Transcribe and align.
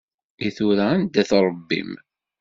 I 0.47 0.49
tura 0.55 0.85
anda-t 0.93 1.31
Ṛebbi-m? 1.47 1.91